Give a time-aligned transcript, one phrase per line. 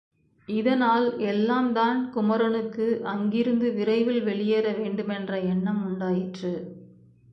[0.47, 6.53] இதனால் எல்லாம்தான் குமரனுக்கு அங்கிருந்து விரைவில் வெளியேற வேண்டுமென்ற எண்ணம் உண்டாயிற்று.